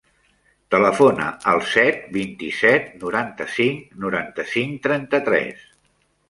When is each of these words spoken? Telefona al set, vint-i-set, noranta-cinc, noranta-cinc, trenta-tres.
Telefona 0.75 1.27
al 1.51 1.61
set, 1.73 1.99
vint-i-set, 2.15 2.87
noranta-cinc, 3.03 3.85
noranta-cinc, 4.07 4.81
trenta-tres. 4.89 5.63